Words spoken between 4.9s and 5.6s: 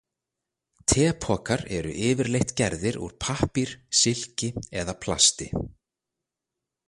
plasti.